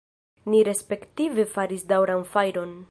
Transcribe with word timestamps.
Ni 0.53 0.61
respektive 0.69 1.47
faris 1.57 1.87
daŭran 1.95 2.29
fajron. 2.35 2.79